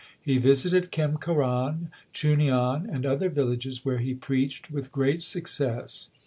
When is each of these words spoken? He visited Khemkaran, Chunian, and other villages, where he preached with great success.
He 0.19 0.39
visited 0.39 0.91
Khemkaran, 0.91 1.91
Chunian, 2.11 2.89
and 2.91 3.05
other 3.05 3.29
villages, 3.29 3.85
where 3.85 3.99
he 3.99 4.15
preached 4.15 4.71
with 4.71 4.91
great 4.91 5.21
success. 5.21 6.07